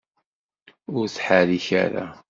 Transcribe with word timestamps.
Ur 0.95 1.05
ttḥerrik 1.07 1.67
ara. 1.83 2.05